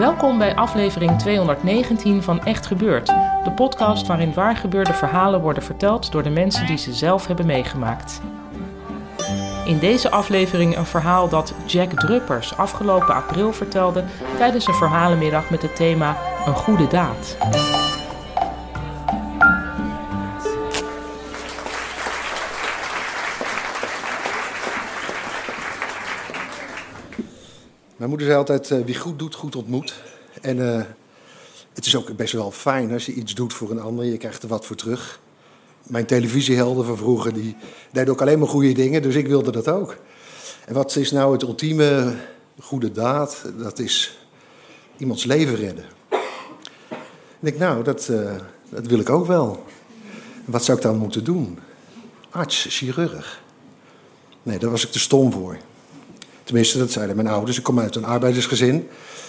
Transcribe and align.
Welkom 0.00 0.38
bij 0.38 0.54
aflevering 0.54 1.18
219 1.18 2.22
van 2.22 2.44
Echt 2.44 2.66
Gebeurd, 2.66 3.06
de 3.44 3.52
podcast 3.54 4.06
waarin 4.06 4.34
waargebeurde 4.34 4.92
verhalen 4.92 5.40
worden 5.40 5.62
verteld 5.62 6.12
door 6.12 6.22
de 6.22 6.30
mensen 6.30 6.66
die 6.66 6.76
ze 6.76 6.92
zelf 6.92 7.26
hebben 7.26 7.46
meegemaakt. 7.46 8.20
In 9.64 9.78
deze 9.78 10.10
aflevering 10.10 10.76
een 10.76 10.86
verhaal 10.86 11.28
dat 11.28 11.54
Jack 11.66 11.90
Druppers 11.90 12.56
afgelopen 12.56 13.14
april 13.14 13.52
vertelde 13.52 14.04
tijdens 14.36 14.66
een 14.66 14.74
verhalenmiddag 14.74 15.50
met 15.50 15.62
het 15.62 15.76
thema 15.76 16.16
Een 16.46 16.54
goede 16.54 16.86
daad. 16.86 17.36
Mijn 28.00 28.12
moeder 28.12 28.28
zei 28.28 28.38
altijd, 28.38 28.70
uh, 28.70 28.84
wie 28.84 28.94
goed 28.94 29.18
doet, 29.18 29.34
goed 29.34 29.56
ontmoet. 29.56 29.94
En 30.40 30.56
uh, 30.56 30.82
het 31.72 31.86
is 31.86 31.96
ook 31.96 32.16
best 32.16 32.32
wel 32.32 32.50
fijn 32.50 32.92
als 32.92 33.06
je 33.06 33.12
iets 33.12 33.34
doet 33.34 33.54
voor 33.54 33.70
een 33.70 33.80
ander. 33.80 34.04
Je 34.04 34.16
krijgt 34.16 34.42
er 34.42 34.48
wat 34.48 34.66
voor 34.66 34.76
terug. 34.76 35.20
Mijn 35.82 36.06
televisiehelden 36.06 36.84
van 36.84 36.96
vroeger, 36.96 37.32
die 37.32 37.56
deden 37.92 38.12
ook 38.12 38.20
alleen 38.20 38.38
maar 38.38 38.48
goede 38.48 38.72
dingen. 38.72 39.02
Dus 39.02 39.14
ik 39.14 39.26
wilde 39.26 39.50
dat 39.50 39.68
ook. 39.68 39.96
En 40.66 40.74
wat 40.74 40.96
is 40.96 41.10
nou 41.10 41.32
het 41.32 41.42
ultieme 41.42 42.16
goede 42.60 42.92
daad? 42.92 43.44
Dat 43.58 43.78
is 43.78 44.18
iemands 44.96 45.24
leven 45.24 45.56
redden. 45.56 45.84
En 47.40 47.46
ik 47.46 47.58
nou, 47.58 47.84
dat, 47.84 48.08
uh, 48.10 48.36
dat 48.68 48.86
wil 48.86 48.98
ik 48.98 49.10
ook 49.10 49.26
wel. 49.26 49.64
Wat 50.44 50.64
zou 50.64 50.76
ik 50.76 50.82
dan 50.82 50.96
moeten 50.96 51.24
doen? 51.24 51.58
Arts, 52.30 52.66
chirurg. 52.68 53.42
Nee, 54.42 54.58
daar 54.58 54.70
was 54.70 54.84
ik 54.84 54.90
te 54.90 54.98
stom 54.98 55.32
voor. 55.32 55.58
Tenminste, 56.50 56.78
dat 56.78 56.90
zeiden 56.90 57.16
mijn 57.16 57.28
ouders. 57.28 57.56
Ik 57.58 57.62
kom 57.62 57.80
uit 57.80 57.96
een 57.96 58.04
arbeidersgezin. 58.04 58.88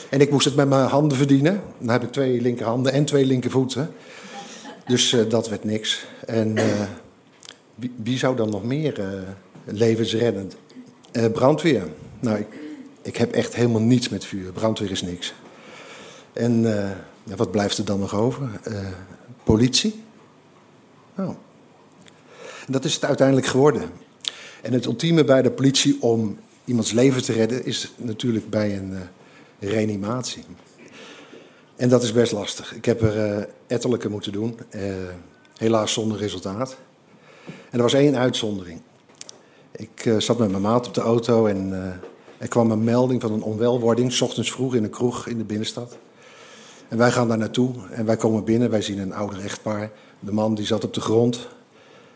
En 0.10 0.22
ik 0.22 0.32
moest 0.32 0.46
het 0.46 0.56
met 0.56 0.68
mijn 0.68 0.88
handen 0.88 1.18
verdienen. 1.18 1.62
Dan 1.78 1.90
heb 1.90 2.04
ik 2.04 2.12
twee 2.12 2.42
linkerhanden 2.42 2.94
en 2.94 3.06
twee 3.06 3.26
linkervoeten. 3.26 3.92
Dus 4.86 5.14
uh, 5.14 5.30
dat 5.30 5.50
werd 5.50 5.64
niks. 5.64 6.06
En 6.26 6.58
uh, 6.58 6.64
wie, 7.96 8.18
zou 8.18 8.36
dan 8.36 8.50
nog 8.50 8.64
meer 8.64 9.00
uh, 9.00 9.06
levensreddend? 9.64 10.56
brandweer. 11.34 11.88
Nou, 12.20 12.46
ik, 13.02 13.18
heb 13.18 13.32
echt 13.32 13.56
helemaal 13.56 13.82
niets 13.82 14.10
met 14.10 14.26
vuur. 14.26 14.52
Brandweer 14.52 14.92
is 14.92 15.02
niks. 15.02 15.34
En 16.34 16.66
wat 17.24 17.52
blijft 17.52 17.78
er 17.78 17.86
dan 17.86 18.00
nog 18.00 18.16
over? 18.16 18.50
politie? 19.44 20.04
En 21.16 21.38
dat 22.68 22.86
is 22.86 22.94
het 22.94 23.06
uiteindelijk 23.06 23.48
geworden. 23.48 23.92
En 24.62 24.74
het 24.74 24.86
ultieme 24.86 25.24
bij 25.24 25.42
de 25.42 25.52
politie 25.52 26.02
om 26.02 26.38
iemands 26.66 26.92
leven 26.92 27.24
te 27.24 27.34
redden 27.34 27.66
is 27.66 27.94
natuurlijk 27.98 28.50
bij 28.50 28.78
een 28.78 28.92
uh, 28.92 29.00
reanimatie. 29.60 30.44
En 31.76 31.90
dat 31.90 32.04
is 32.04 32.12
best 32.12 32.32
lastig. 32.32 32.76
Ik 32.76 32.86
heb 32.86 33.02
er 33.02 33.38
uh, 33.38 33.44
ettelijke 33.68 34.10
moeten 34.10 34.32
doen, 34.32 34.60
uh, 34.76 34.94
helaas 35.58 35.94
zonder 35.94 36.18
resultaat. 36.18 36.78
En 37.46 37.78
er 37.78 37.82
was 37.82 37.94
één 37.94 38.18
uitzondering. 38.18 38.82
Ik 39.72 40.16
zat 40.18 40.38
met 40.38 40.50
mijn 40.50 40.62
maat 40.62 40.88
op 40.88 40.94
de 40.94 41.02
auto 41.02 41.46
en 41.46 41.74
er 42.38 42.48
kwam 42.48 42.72
een 42.72 42.84
melding 42.84 43.22
van 43.22 43.32
een 43.32 43.42
onwelwording, 43.42 44.12
s 44.12 44.22
ochtends 44.22 44.52
vroeg 44.52 44.76
in 44.76 44.84
een 44.84 44.90
kroeg 44.90 45.28
in 45.28 45.38
de 45.38 45.44
binnenstad. 45.44 45.98
En 46.88 46.98
wij 46.98 47.12
gaan 47.12 47.28
daar 47.28 47.38
naartoe 47.38 47.74
en 47.92 48.06
wij 48.06 48.16
komen 48.16 48.44
binnen, 48.44 48.70
wij 48.70 48.82
zien 48.82 49.00
een 49.00 49.14
ouder 49.14 49.44
echtpaar. 49.44 49.92
De 50.20 50.32
man 50.32 50.56
die 50.56 50.66
zat 50.66 50.84
op 50.84 50.94
de 50.94 51.02
grond. 51.02 51.48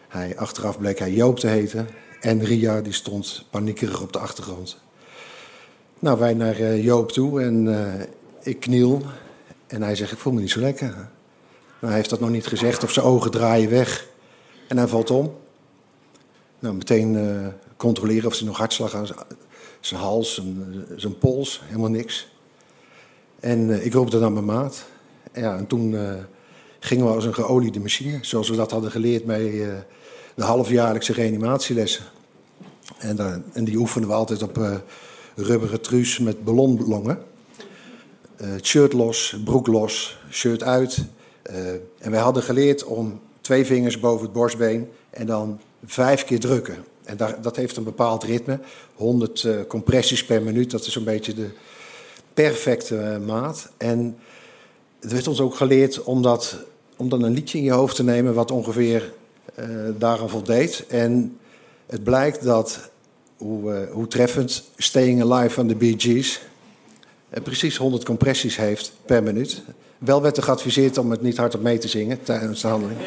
Hij, 0.07 0.37
achteraf 0.37 0.79
bleek 0.79 0.99
hij 0.99 1.11
Joop 1.11 1.39
te 1.39 1.47
heten. 1.47 1.87
En 2.25 2.43
Ria 2.43 2.81
die 2.81 2.93
stond 2.93 3.45
paniekerig 3.49 4.01
op 4.01 4.13
de 4.13 4.19
achtergrond. 4.19 4.77
Nou, 5.99 6.19
wij 6.19 6.33
naar 6.33 6.59
uh, 6.59 6.83
Joop 6.83 7.11
toe 7.11 7.41
en 7.41 7.65
uh, 7.65 7.93
ik 8.41 8.59
kniel. 8.59 9.01
En 9.67 9.81
hij 9.81 9.95
zegt, 9.95 10.11
ik 10.11 10.17
voel 10.17 10.33
me 10.33 10.39
niet 10.39 10.51
zo 10.51 10.59
lekker. 10.59 10.87
Nou, 10.87 11.07
hij 11.79 11.95
heeft 11.95 12.09
dat 12.09 12.19
nog 12.19 12.29
niet 12.29 12.47
gezegd 12.47 12.83
of 12.83 12.91
zijn 12.91 13.05
ogen 13.05 13.31
draaien 13.31 13.69
weg. 13.69 14.07
En 14.67 14.77
hij 14.77 14.87
valt 14.87 15.11
om. 15.11 15.35
Nou, 16.59 16.75
meteen 16.75 17.13
uh, 17.13 17.47
controleren 17.77 18.27
of 18.27 18.37
hij 18.37 18.47
nog 18.47 18.57
hartslag 18.57 18.95
aan 18.95 19.07
zijn 19.79 20.01
hals, 20.01 20.41
zijn, 20.95 21.17
pols, 21.17 21.61
helemaal 21.63 21.89
niks. 21.89 22.27
En 23.39 23.85
ik 23.85 23.93
roepde 23.93 24.19
naar 24.19 24.31
mijn 24.31 24.45
maat. 24.45 24.85
Ja, 25.33 25.57
en 25.57 25.67
toen 25.67 25.95
gingen 26.79 27.05
we 27.05 27.11
als 27.11 27.25
een 27.25 27.33
geoliede 27.33 27.79
machine, 27.79 28.17
zoals 28.21 28.49
we 28.49 28.55
dat 28.55 28.71
hadden 28.71 28.91
geleerd 28.91 29.25
bij 29.25 29.83
de 30.35 30.43
halfjaarlijkse 30.43 31.13
reanimatielessen. 31.13 32.03
En, 32.97 33.17
uh, 33.17 33.35
en 33.53 33.63
die 33.63 33.77
oefenen 33.77 34.07
we 34.07 34.13
altijd 34.13 34.43
op 34.43 34.57
uh, 34.57 34.75
rubberen 35.35 35.81
truus 35.81 36.19
met 36.19 36.43
ballonlongen. 36.43 37.23
Uh, 38.41 38.47
shirt 38.61 38.93
los, 38.93 39.37
broek 39.43 39.67
los, 39.67 40.17
shirt 40.31 40.63
uit. 40.63 41.05
en 41.99 42.11
wij 42.11 42.19
hadden 42.19 42.43
geleerd 42.43 42.83
om 42.83 43.19
twee 43.41 43.65
vingers 43.65 43.99
boven 43.99 44.23
het 44.23 44.33
borstbeen 44.33 44.89
en 45.09 45.25
dan 45.25 45.59
vijf 45.85 46.23
keer 46.23 46.39
drukken. 46.39 46.85
En 47.03 47.17
daar, 47.17 47.41
dat 47.41 47.55
heeft 47.55 47.77
een 47.77 47.83
bepaald 47.83 48.23
ritme. 48.23 48.59
100 48.95 49.47
compressies 49.67 50.25
per 50.25 50.41
minuut, 50.41 50.71
dat 50.71 50.85
is 50.85 50.95
een 50.95 51.03
beetje 51.03 51.33
de 51.33 51.49
perfecte 52.33 53.21
maat. 53.25 53.69
En 53.77 54.17
het 54.99 55.11
werd 55.11 55.27
ons 55.27 55.39
ook 55.39 55.55
geleerd 55.55 56.03
om, 56.03 56.21
dat, 56.21 56.57
om 56.95 57.09
dan 57.09 57.23
een 57.23 57.33
liedje 57.33 57.57
in 57.57 57.63
je 57.63 57.71
hoofd 57.71 57.95
te 57.95 58.03
nemen 58.03 58.33
wat 58.33 58.51
ongeveer 58.51 59.13
daaraan 59.97 60.29
voldeed. 60.29 60.85
En 60.87 61.37
het 61.87 62.03
blijkt 62.03 62.43
dat, 62.43 62.89
hoe, 63.37 63.73
uh, 63.73 63.91
hoe 63.91 64.07
treffend, 64.07 64.63
Staying 64.77 65.21
Alive 65.21 65.53
van 65.53 65.67
de 65.67 65.75
Bee 65.75 65.95
Gees 65.97 66.41
uh, 67.33 67.43
precies 67.43 67.77
100 67.77 68.03
compressies 68.03 68.57
heeft 68.57 68.91
per 69.05 69.23
minuut. 69.23 69.61
Wel 69.97 70.21
werd 70.21 70.37
er 70.37 70.43
geadviseerd 70.43 70.97
om 70.97 71.11
het 71.11 71.21
niet 71.21 71.37
hardop 71.37 71.61
mee 71.61 71.77
te 71.77 71.87
zingen 71.87 72.23
tijdens 72.23 72.61
de 72.61 72.67
handeling. 72.67 72.99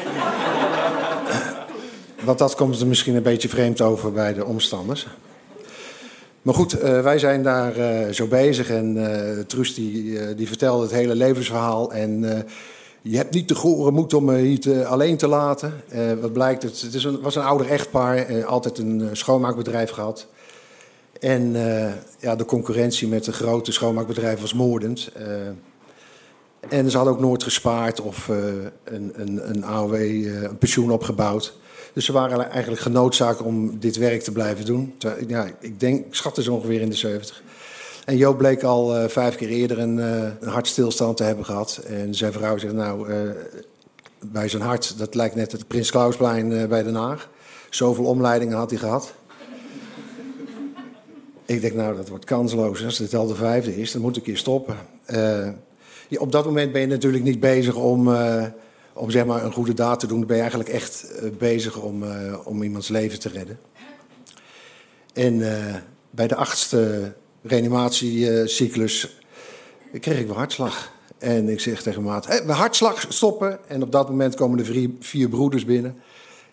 Want 2.25 2.37
dat 2.37 2.55
komt 2.55 2.79
er 2.79 2.87
misschien 2.87 3.15
een 3.15 3.23
beetje 3.23 3.49
vreemd 3.49 3.81
over 3.81 4.11
bij 4.11 4.33
de 4.33 4.45
omstanders. 4.45 5.07
Maar 6.41 6.53
goed, 6.53 6.71
wij 6.81 7.19
zijn 7.19 7.43
daar 7.43 7.73
zo 8.13 8.27
bezig 8.27 8.69
en 8.69 8.95
uh, 8.95 9.39
Truus 9.45 9.73
die, 9.73 10.35
die 10.35 10.47
vertelde 10.47 10.83
het 10.83 10.91
hele 10.91 11.15
levensverhaal. 11.15 11.93
En 11.93 12.45
je 13.01 13.17
hebt 13.17 13.33
niet 13.33 13.47
de 13.47 13.55
gore 13.55 13.91
moed 13.91 14.13
om 14.13 14.25
me 14.25 14.37
hier 14.37 14.59
te, 14.59 14.85
alleen 14.85 15.17
te 15.17 15.27
laten. 15.27 15.73
Uh, 15.93 16.13
wat 16.13 16.33
blijkt, 16.33 16.63
het, 16.63 16.81
het 16.81 16.93
is 16.93 17.03
een, 17.03 17.21
was 17.21 17.35
een 17.35 17.43
ouder 17.43 17.69
echtpaar, 17.69 18.31
uh, 18.31 18.45
altijd 18.45 18.77
een 18.77 19.09
schoonmaakbedrijf 19.11 19.89
gehad. 19.89 20.27
En 21.19 21.55
ja, 22.19 22.35
de 22.35 22.45
concurrentie 22.45 23.07
met 23.07 23.23
de 23.23 23.31
grote 23.31 23.71
schoonmaakbedrijven 23.71 24.41
was 24.41 24.53
moordend. 24.53 25.11
en 26.69 26.91
ze 26.91 26.97
hadden 26.97 27.13
ook 27.13 27.19
nooit 27.19 27.43
gespaard 27.43 28.01
of 28.01 28.27
een, 28.83 29.11
een, 29.13 29.49
een 29.49 29.63
AOW, 29.63 29.95
pensioen 30.59 30.91
opgebouwd. 30.91 31.57
Dus 31.93 32.05
ze 32.05 32.11
waren 32.11 32.49
eigenlijk 32.51 32.81
genoodzaakt 32.81 33.41
om 33.41 33.79
dit 33.79 33.95
werk 33.97 34.21
te 34.21 34.31
blijven 34.31 34.65
doen. 34.65 34.95
Ja, 35.27 35.49
ik 35.59 35.79
denk, 35.79 36.05
ik 36.05 36.15
schat 36.15 36.35
dus 36.35 36.47
ongeveer 36.47 36.81
in 36.81 36.89
de 36.89 36.95
70. 36.95 37.43
En 38.09 38.17
Joop 38.17 38.37
bleek 38.37 38.63
al 38.63 38.97
uh, 38.97 39.07
vijf 39.07 39.35
keer 39.35 39.49
eerder 39.49 39.79
een, 39.79 39.97
uh, 39.97 40.23
een 40.39 40.47
hartstilstand 40.47 41.17
te 41.17 41.23
hebben 41.23 41.45
gehad. 41.45 41.81
En 41.87 42.15
zijn 42.15 42.31
vrouw 42.31 42.57
zegt, 42.57 42.73
nou, 42.73 43.13
uh, 43.13 43.31
bij 44.19 44.47
zijn 44.47 44.61
hart, 44.61 44.97
dat 44.97 45.15
lijkt 45.15 45.35
net 45.35 45.51
het 45.51 45.67
Prins 45.67 45.91
Klausplein 45.91 46.67
bij 46.67 46.83
Den 46.83 46.95
Haag. 46.95 47.29
Zoveel 47.69 48.05
omleidingen 48.05 48.57
had 48.57 48.69
hij 48.69 48.79
gehad. 48.79 49.13
ik 51.45 51.61
denk, 51.61 51.73
nou, 51.73 51.95
dat 51.95 52.09
wordt 52.09 52.25
kansloos. 52.25 52.85
Als 52.85 52.97
dit 52.97 53.15
al 53.15 53.27
de 53.27 53.35
vijfde 53.35 53.77
is, 53.77 53.91
dan 53.91 54.01
moet 54.01 54.17
ik 54.17 54.25
hier 54.25 54.37
stoppen. 54.37 54.77
Op 56.17 56.31
dat 56.31 56.45
moment 56.45 56.71
ben 56.71 56.81
je 56.81 56.87
natuurlijk 56.87 57.23
niet 57.23 57.39
bezig 57.39 57.75
om, 57.75 58.15
om 58.93 59.09
zeg 59.09 59.25
maar, 59.25 59.43
een 59.45 59.53
goede 59.53 59.73
daad 59.73 59.99
te 59.99 60.07
doen. 60.07 60.25
Ben 60.25 60.35
je 60.35 60.41
eigenlijk 60.41 60.71
echt 60.71 61.07
bezig 61.37 61.77
om, 61.77 62.03
om 62.43 62.63
iemands 62.63 62.87
leven 62.87 63.19
te 63.19 63.29
redden. 63.29 63.59
En 65.13 65.43
bij 66.09 66.27
de 66.27 66.35
achtste 66.35 67.13
reanimatiecyclus 67.41 69.17
kreeg 69.99 70.19
ik 70.19 70.27
weer 70.27 70.35
hartslag. 70.35 70.91
En 71.17 71.49
ik 71.49 71.59
zeg 71.59 71.81
tegen 71.81 72.03
maat, 72.03 72.27
hey, 72.27 72.43
hartslag 72.45 73.05
stoppen. 73.09 73.59
En 73.67 73.83
op 73.83 73.91
dat 73.91 74.09
moment 74.09 74.35
komen 74.35 74.57
de 74.57 74.89
vier, 74.99 75.29
broeders 75.29 75.65
binnen. 75.65 75.95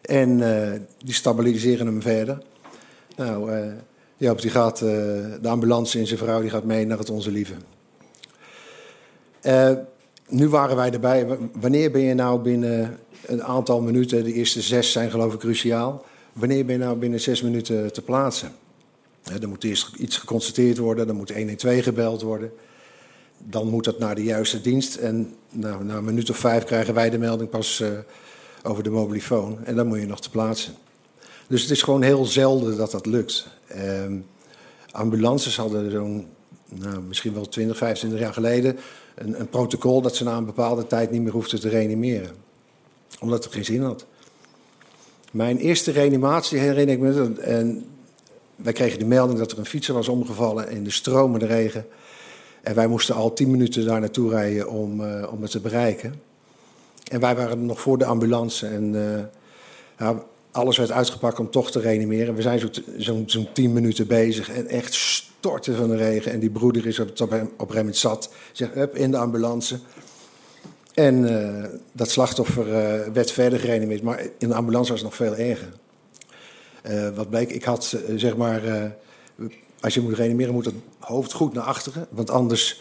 En 0.01 0.39
uh, 0.39 0.73
die 1.05 1.15
stabiliseren 1.15 1.87
hem 1.87 2.03
verder. 2.03 2.43
Nou, 3.17 3.53
uh, 4.19 4.37
die 4.37 4.51
gaat, 4.51 4.79
de 4.79 5.49
ambulance 5.49 5.99
in 5.99 6.07
zijn 6.07 6.19
vrouw, 6.19 6.41
die 6.41 6.51
gaat 6.51 6.65
mee 6.65 6.87
naar 6.87 6.99
het 6.99 7.11
Onze 7.11 7.31
Lieve. 7.31 7.55
Nu 10.29 10.49
waren 10.49 10.77
wij 10.77 10.93
erbij. 10.93 11.27
Wanneer 11.53 11.91
ben 11.91 12.01
je 12.01 12.15
nou 12.15 12.41
binnen 12.41 12.99
een 13.27 13.43
aantal 13.43 13.81
minuten, 13.81 14.25
de 14.25 14.33
eerste 14.33 14.61
zes 14.61 14.93
zijn 14.93 15.11
geloof 15.11 15.33
ik 15.33 15.39
cruciaal. 15.39 16.05
Wanneer 16.33 16.65
ben 16.65 16.79
je 16.79 16.85
nou 16.85 16.97
binnen 16.97 17.21
zes 17.21 17.43
minuten 17.43 17.93
te 17.93 18.03
plaatsen? 18.03 18.53
Er 19.33 19.49
moet 19.49 19.65
eerst 19.65 19.95
iets 19.97 20.17
geconstateerd 20.17 20.79
worden, 20.79 21.07
dan 21.07 21.17
moet 21.17 21.35
112 21.35 21.83
gebeld 21.83 22.23
worden. 22.23 22.53
Dan 23.39 23.69
moet 23.69 23.85
dat 23.85 23.99
naar 23.99 24.15
de 24.15 24.25
juiste 24.25 24.61
dienst. 24.61 24.97
En 24.97 25.35
nou, 25.51 25.85
na 25.85 25.97
een 25.97 26.05
minuut 26.05 26.31
of 26.31 26.37
vijf 26.37 26.65
krijgen 26.65 26.95
wij 26.95 27.11
de 27.11 27.19
melding 27.19 27.51
pas 27.51 27.81
uh, 27.81 27.89
over 28.63 28.83
de 28.83 28.91
mobielefoon. 28.91 29.65
En 29.65 29.77
dan 29.77 29.87
moet 29.87 30.01
je 30.01 30.07
nog 30.07 30.21
te 30.21 30.31
plaatsen. 30.31 30.75
Dus 31.49 31.63
het 31.63 31.71
is 31.71 31.83
gewoon 31.83 32.03
heel 32.03 32.25
zelden 32.25 32.77
dat 32.77 32.91
dat 32.91 33.07
lukt. 33.07 33.49
Uh, 33.77 34.05
ambulances 34.91 35.57
hadden 35.57 35.91
zo'n, 35.91 36.27
nou, 36.69 37.01
misschien 37.01 37.35
wel 37.35 37.49
20, 37.49 37.77
25 37.77 38.21
jaar 38.21 38.33
geleden, 38.33 38.79
een, 39.15 39.41
een, 39.41 39.49
protocol 39.49 40.03
dat 40.03 40.17
ze 40.17 40.25
na 40.25 40.37
een 40.37 40.45
bepaalde 40.45 40.87
tijd 40.87 41.11
niet 41.11 41.23
meer 41.23 41.33
hoefden 41.33 41.61
te 41.61 41.69
reanimeren. 41.69 42.31
Omdat 43.21 43.45
het 43.45 43.53
geen 43.53 43.65
zin 43.65 43.83
had. 43.83 44.07
Mijn 45.33 45.59
eerste 45.59 45.91
reanimatie 45.91 46.59
herinner 46.59 46.95
ik 46.95 47.01
me, 47.01 47.41
en 47.41 47.85
wij 48.57 48.73
kregen 48.73 48.99
de 48.99 49.05
melding 49.05 49.39
dat 49.39 49.53
er 49.53 49.59
een 49.59 49.67
fietser 49.67 49.95
was 49.95 50.09
omgevallen 50.09 50.71
in 50.71 50.85
de 50.85 50.91
stromende 50.91 51.47
regen. 51.47 51.87
En 52.63 52.75
wij 52.75 52.87
moesten 52.87 53.15
al 53.15 53.33
tien 53.33 53.51
minuten 53.51 53.87
daar 53.87 54.01
naartoe 54.01 54.31
rijden 54.31 54.69
om, 54.69 55.01
uh, 55.01 55.33
om 55.33 55.43
het 55.43 55.51
te 55.51 55.61
bereiken. 55.61 56.15
En 57.11 57.21
wij 57.21 57.37
waren 57.37 57.67
nog 57.67 57.81
voor 57.81 57.99
de 57.99 58.05
ambulance 58.05 58.67
en 58.67 58.95
ja, 59.99 60.23
alles 60.51 60.77
werd 60.77 60.93
uitgepakt 60.93 61.39
om 61.39 61.51
toch 61.51 61.71
te 61.71 61.81
reanimeren. 61.81 62.35
We 62.35 62.43
zijn 62.43 62.59
zo'n 62.59 62.71
zo, 62.99 63.23
zo 63.27 63.47
tien 63.53 63.73
minuten 63.73 64.07
bezig 64.07 64.51
en 64.51 64.67
echt 64.67 64.95
storten 64.95 65.77
van 65.77 65.89
de 65.89 65.97
regen. 65.97 66.33
En 66.33 66.41
die 66.41 66.51
broeder 66.51 66.87
is 66.87 66.99
op, 66.99 67.49
op, 67.57 67.89
zat, 67.91 68.31
zegt, 68.53 68.77
up, 68.77 68.97
in 68.97 69.11
de 69.11 69.17
ambulance. 69.17 69.79
En 70.95 71.25
uh, 71.25 71.65
dat 71.93 72.11
slachtoffer 72.11 72.67
werd 73.13 73.33
verder 73.33 73.59
gereanimeerd, 73.59 74.03
maar 74.03 74.23
in 74.39 74.49
de 74.49 74.55
ambulance 74.55 74.93
was 74.93 75.01
het 75.01 75.11
nog 75.11 75.19
veel 75.19 75.37
erger. 75.37 75.69
Uh, 76.89 77.09
wat 77.15 77.31
bleek, 77.31 77.51
ik 77.51 77.65
had 77.65 77.97
zeg 78.17 78.37
maar, 78.37 78.63
als 79.81 79.95
je 79.95 80.01
moet 80.01 80.15
reanimeren 80.15 80.55
moet 80.55 80.65
het 80.65 80.75
hoofd 80.99 81.33
goed 81.33 81.53
naar 81.53 81.65
achteren, 81.65 82.07
want 82.11 82.31
anders 82.31 82.81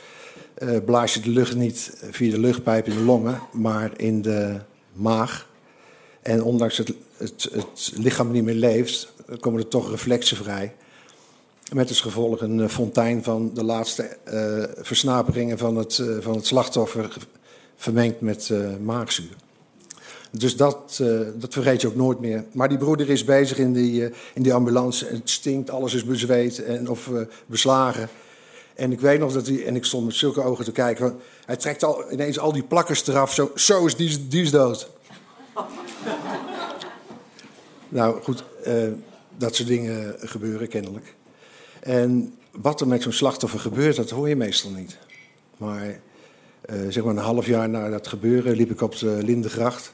blaas 0.85 1.13
je 1.13 1.19
de 1.19 1.29
lucht 1.29 1.55
niet 1.55 1.97
via 2.11 2.31
de 2.31 2.39
luchtpijp 2.39 2.87
in 2.87 2.97
de 2.97 3.03
longen, 3.03 3.39
maar 3.51 3.91
in 3.97 4.21
de 4.21 4.59
maag. 4.93 5.49
En 6.21 6.43
ondanks 6.43 6.77
het, 6.77 6.93
het, 7.17 7.49
het 7.51 7.91
lichaam 7.95 8.31
niet 8.31 8.43
meer 8.43 8.55
leeft, 8.55 9.13
komen 9.39 9.59
er 9.59 9.67
toch 9.67 9.89
reflexen 9.89 10.37
vrij. 10.37 10.75
Met 11.73 11.89
als 11.89 12.01
gevolg 12.01 12.41
een 12.41 12.69
fontein 12.69 13.23
van 13.23 13.51
de 13.53 13.63
laatste 13.63 14.17
versnaperingen 14.81 15.57
van 15.57 15.75
het, 15.75 16.03
van 16.19 16.35
het 16.35 16.45
slachtoffer 16.45 17.17
vermengd 17.75 18.21
met 18.21 18.51
maagzuur. 18.83 19.35
Dus 20.31 20.57
dat, 20.57 21.04
dat 21.36 21.54
vergeet 21.54 21.81
je 21.81 21.88
ook 21.88 21.95
nooit 21.95 22.19
meer. 22.19 22.44
Maar 22.51 22.69
die 22.69 22.77
broeder 22.77 23.10
is 23.10 23.24
bezig 23.24 23.57
in 23.57 23.74
die, 23.74 24.04
in 24.33 24.44
die 24.44 24.54
ambulance. 24.54 25.06
Het 25.06 25.30
stinkt, 25.30 25.69
alles 25.69 25.94
is 25.94 26.06
bezweet 26.06 26.63
en, 26.63 26.89
of 26.89 27.10
beslagen. 27.45 28.10
En 28.74 28.92
ik 28.92 29.00
weet 29.00 29.19
nog 29.19 29.33
dat 29.33 29.48
hij, 29.48 29.66
en 29.66 29.75
ik 29.75 29.86
stond 29.86 30.06
met 30.06 30.16
zulke 30.16 30.42
ogen 30.42 30.66
te 30.66 30.72
kijken. 30.72 31.19
Hij 31.45 31.56
trekt 31.56 31.83
al, 31.83 32.12
ineens 32.12 32.39
al 32.39 32.54
die 32.54 32.63
plakkers 32.63 33.07
eraf. 33.07 33.33
Zo, 33.33 33.51
zo 33.56 33.86
is 33.86 33.95
die, 33.95 34.27
die 34.27 34.42
is 34.42 34.51
dood. 34.51 34.89
nou 37.89 38.22
goed, 38.24 38.44
dat 39.38 39.56
soort 39.56 39.68
dingen 39.68 40.16
gebeuren 40.19 40.68
kennelijk. 40.68 41.16
En 41.80 42.36
wat 42.51 42.81
er 42.81 42.88
met 42.88 43.01
zo'n 43.01 43.12
slachtoffer 43.12 43.60
gebeurt, 43.60 43.95
dat 43.95 44.10
hoor 44.10 44.30
je 44.30 44.36
meestal 44.36 44.72
niet. 44.72 44.98
Maar 45.57 45.86
uh, 45.86 46.75
zeg 46.89 47.04
maar 47.04 47.16
een 47.16 47.24
half 47.24 47.45
jaar 47.45 47.69
na 47.69 47.89
dat 47.89 48.07
gebeuren 48.07 48.56
liep 48.56 48.72
ik 48.72 48.81
op 48.81 48.98
de 48.98 49.19
Lindengracht, 49.24 49.94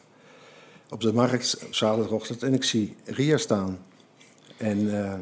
op 0.92 1.02
de 1.02 1.14
markt, 1.14 1.58
op 1.66 1.76
zaterdagochtend, 1.76 2.44
en 2.44 2.54
ik 2.54 2.64
zie 2.64 2.96
Ria 3.06 3.38
staan. 3.38 3.80
En 4.58 4.80
uh, 4.80 5.14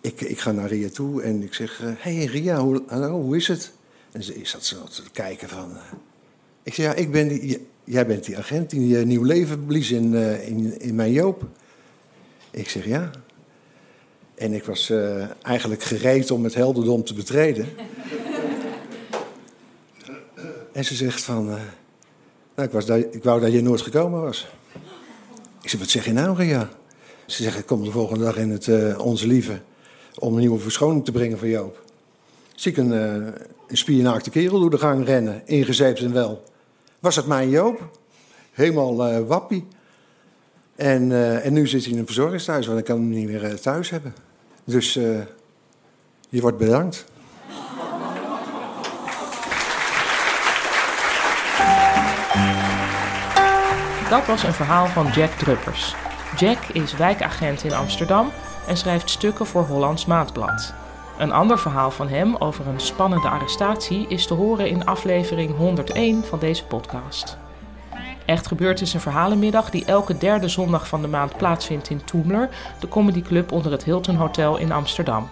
ik, 0.00 0.20
ik 0.20 0.38
ga 0.38 0.52
naar 0.52 0.68
Ria 0.68 0.88
toe 0.88 1.22
en 1.22 1.42
ik 1.42 1.54
zeg, 1.54 1.78
hé 1.78 1.88
uh, 1.88 1.94
hey 1.98 2.24
Ria, 2.24 2.58
hoe, 2.58 2.82
hallo, 2.86 3.20
hoe 3.20 3.36
is 3.36 3.48
het? 3.48 3.72
En 4.12 4.22
ze 4.22 4.40
zat 4.42 4.64
zo 4.64 4.84
te 4.84 5.02
kijken 5.12 5.48
van... 5.48 5.76
ik 6.62 6.74
zeg, 6.74 6.86
ja, 6.86 6.94
ik 6.94 7.10
ben 7.10 7.28
die, 7.28 7.66
jij 7.84 8.06
bent 8.06 8.24
die 8.24 8.38
agent 8.38 8.70
die 8.70 8.96
nieuw 8.96 9.22
leven 9.22 9.66
blies 9.66 9.90
in, 9.90 10.14
in, 10.46 10.80
in 10.80 10.94
mijn 10.94 11.12
Joop. 11.12 11.46
Ik 12.50 12.68
zeg, 12.68 12.84
ja, 12.84 13.10
en 14.34 14.52
ik 14.52 14.64
was 14.64 14.92
eigenlijk 15.42 15.82
gereed 15.82 16.30
om 16.30 16.44
het 16.44 16.54
helderdom 16.54 17.04
te 17.04 17.14
betreden. 17.14 17.66
en 20.72 20.84
ze 20.84 20.94
zegt 20.94 21.22
van, 21.22 21.46
nou, 22.54 22.68
ik, 22.68 22.70
was 22.70 22.86
daar, 22.86 22.98
ik 22.98 23.24
wou 23.24 23.40
dat 23.40 23.52
je 23.52 23.62
nooit 23.62 23.82
gekomen 23.82 24.20
was. 24.20 24.46
Zeg, 25.72 25.80
wat 25.80 25.90
zeg 25.90 26.04
je 26.04 26.12
nou, 26.12 26.36
Ria? 26.36 26.68
Ze 27.26 27.42
zegt, 27.42 27.58
ik 27.58 27.66
kom 27.66 27.84
de 27.84 27.90
volgende 27.90 28.24
dag 28.24 28.36
in 28.36 28.50
het 28.50 28.66
uh, 28.66 28.98
Onze 28.98 29.26
Lieve 29.26 29.60
om 30.18 30.32
een 30.32 30.38
nieuwe 30.40 30.58
verschoning 30.58 31.04
te 31.04 31.12
brengen 31.12 31.38
voor 31.38 31.48
Joop. 31.48 31.82
Zie 32.54 32.72
ik 32.72 32.76
een, 32.76 32.90
een 32.90 33.34
spiernaakte 33.68 34.30
kerel 34.30 34.60
door 34.60 34.70
de 34.70 34.78
gang 34.78 35.04
rennen, 35.04 35.42
ingezeept 35.44 36.00
en 36.00 36.12
wel. 36.12 36.42
Was 36.98 37.16
het 37.16 37.26
mijn 37.26 37.48
Joop? 37.48 37.98
Helemaal 38.50 39.24
wappie. 39.24 39.66
En, 40.76 41.12
en 41.42 41.52
nu 41.52 41.66
zit 41.66 41.82
hij 41.82 41.92
in 41.92 41.98
een 41.98 42.06
verzorgingstehuis, 42.06 42.66
want 42.66 42.78
ik 42.78 42.84
kan 42.84 42.96
hem 42.96 43.08
niet 43.08 43.28
meer 43.28 43.60
thuis 43.60 43.90
hebben. 43.90 44.14
Dus 44.64 44.92
je 46.28 46.40
wordt 46.40 46.58
bedankt. 46.58 47.04
Dat 54.12 54.26
was 54.26 54.42
een 54.42 54.52
verhaal 54.52 54.86
van 54.86 55.06
Jack 55.06 55.30
Druppers. 55.30 55.94
Jack 56.36 56.58
is 56.72 56.96
wijkagent 56.96 57.64
in 57.64 57.72
Amsterdam 57.72 58.30
en 58.66 58.76
schrijft 58.76 59.10
stukken 59.10 59.46
voor 59.46 59.62
Hollands 59.62 60.06
Maatblad. 60.06 60.74
Een 61.18 61.32
ander 61.32 61.58
verhaal 61.58 61.90
van 61.90 62.08
hem 62.08 62.36
over 62.36 62.66
een 62.66 62.80
spannende 62.80 63.28
arrestatie 63.28 64.06
is 64.08 64.26
te 64.26 64.34
horen 64.34 64.68
in 64.68 64.84
aflevering 64.84 65.56
101 65.56 66.24
van 66.24 66.38
deze 66.38 66.64
podcast. 66.64 67.36
Echt 68.26 68.46
Gebeurd 68.46 68.80
is 68.80 68.94
een 68.94 69.00
verhalenmiddag 69.00 69.70
die 69.70 69.84
elke 69.84 70.18
derde 70.18 70.48
zondag 70.48 70.88
van 70.88 71.02
de 71.02 71.08
maand 71.08 71.36
plaatsvindt 71.36 71.90
in 71.90 72.04
Toemler, 72.04 72.48
de 72.80 72.88
comedyclub 72.88 73.52
onder 73.52 73.72
het 73.72 73.84
Hilton 73.84 74.16
Hotel 74.16 74.56
in 74.56 74.72
Amsterdam. 74.72 75.28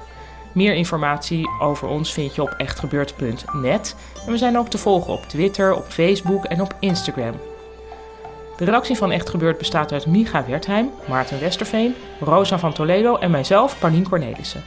Meer 0.52 0.74
informatie 0.74 1.48
over 1.58 1.88
ons 1.88 2.12
vind 2.12 2.34
je 2.34 2.42
op 2.42 2.54
echtgebeurd.net 2.58 3.96
en 4.26 4.32
we 4.32 4.38
zijn 4.38 4.58
ook 4.58 4.68
te 4.68 4.78
volgen 4.78 5.12
op 5.12 5.24
Twitter, 5.24 5.74
op 5.74 5.86
Facebook 5.88 6.44
en 6.44 6.60
op 6.60 6.74
Instagram. 6.78 7.49
De 8.60 8.66
redactie 8.66 8.96
van 8.96 9.10
Echt 9.10 9.30
Gebeurd 9.30 9.58
bestaat 9.58 9.92
uit 9.92 10.06
Micha 10.06 10.44
Wertheim, 10.46 10.90
Maarten 11.08 11.40
Westerveen, 11.40 11.94
Rosa 12.20 12.58
van 12.58 12.72
Toledo 12.72 13.16
en 13.16 13.30
mijzelf, 13.30 13.78
Paulien 13.78 14.08
Cornelissen. 14.08 14.62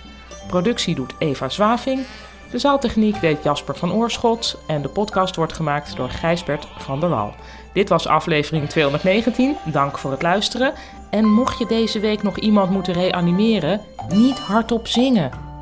Productie 0.48 0.96
doet 0.96 1.14
Eva 1.18 1.50
Zwaving, 1.50 2.06
de 2.52 2.60
zaaltechniek 2.60 3.22
deed 3.22 3.44
Jasper 3.44 3.76
van 3.76 3.94
Oorschot 3.94 4.58
en 4.68 4.82
de 4.82 4.88
podcast 4.88 5.36
wordt 5.36 5.54
gemaakt 5.54 5.96
door 5.96 6.10
Gijsbert 6.10 6.68
van 6.78 7.00
der 7.00 7.10
Wal. 7.10 7.34
Dit 7.74 7.90
was 7.90 8.08
aflevering 8.08 8.70
219. 8.70 9.56
Dank 9.66 9.98
voor 9.98 10.12
het 10.12 10.22
luisteren. 10.22 10.74
En 11.10 11.26
mocht 11.26 11.58
je 11.58 11.66
deze 11.66 12.00
week 12.00 12.24
nog 12.24 12.38
iemand 12.38 12.70
moeten 12.70 12.94
reanimeren, 12.94 13.82
niet 14.10 14.40
hardop 14.40 14.88
zingen. 14.88 15.53